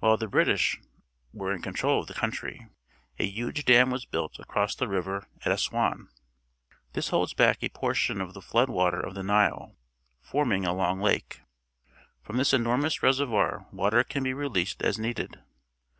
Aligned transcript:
While 0.00 0.16
the 0.16 0.26
British, 0.26 0.80
were 1.32 1.52
in 1.54 1.62
control 1.62 2.00
of 2.00 2.08
the 2.08 2.14
country, 2.14 2.66
a 3.20 3.28
huge 3.30 3.64
dam 3.64 3.90
was 3.92 4.04
built 4.04 4.40
across 4.40 4.74
the 4.74 4.88
river 4.88 5.28
at 5.44 5.52
Assuan. 5.52 6.08
This 6.94 7.10
holds 7.10 7.32
back 7.32 7.62
a 7.62 7.68
por 7.68 7.94
tion 7.94 8.20
of 8.20 8.34
the 8.34 8.42
flood 8.42 8.68
water 8.68 8.98
of 8.98 9.14
the 9.14 9.22
Nile, 9.22 9.76
forming 10.20 10.64
a 10.66 10.70
long^Jake^ 10.72 11.42
From 12.24 12.38
this 12.38 12.52
enormous 12.52 13.04
reservoir 13.04 13.60
w 13.70 13.86
ater 13.86 14.02
can 14.02 14.24
b 14.24 14.30
e 14.30 14.34
rele 14.34 14.56
ased 14.62 14.82
as 14.82 14.98
needed. 14.98 15.40